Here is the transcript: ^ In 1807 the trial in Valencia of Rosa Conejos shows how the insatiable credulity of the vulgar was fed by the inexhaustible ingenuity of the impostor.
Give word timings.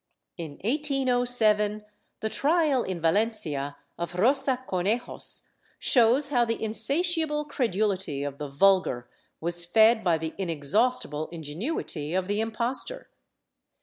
^ 0.39 0.43
In 0.43 0.53
1807 0.63 1.85
the 2.21 2.29
trial 2.29 2.81
in 2.81 2.99
Valencia 2.99 3.77
of 3.99 4.15
Rosa 4.15 4.63
Conejos 4.67 5.43
shows 5.77 6.29
how 6.29 6.43
the 6.43 6.59
insatiable 6.59 7.45
credulity 7.45 8.23
of 8.23 8.39
the 8.39 8.49
vulgar 8.49 9.07
was 9.39 9.63
fed 9.63 10.03
by 10.03 10.17
the 10.17 10.33
inexhaustible 10.39 11.27
ingenuity 11.27 12.15
of 12.15 12.27
the 12.27 12.41
impostor. 12.41 13.11